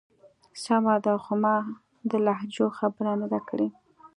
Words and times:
سمه 0.63 0.95
ده. 1.03 1.13
خو 1.23 1.33
ما 1.43 1.55
د 2.09 2.11
لهجو 2.25 2.65
خبره 2.77 3.11
نه 3.21 3.27
ده 3.31 3.39
کړی. 3.49 3.67